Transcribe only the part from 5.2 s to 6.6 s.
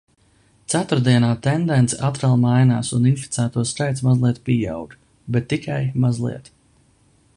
Bet tikai mazliet.